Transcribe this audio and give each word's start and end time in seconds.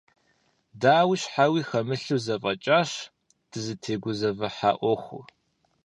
Дауи 0.81 1.15
щхьэуи 1.21 1.61
хэмылъу 1.69 2.21
зэфӀэкӀащ 2.25 2.91
дызытегузэвыхьа 3.51 4.71
Ӏуэхур. 4.79 5.27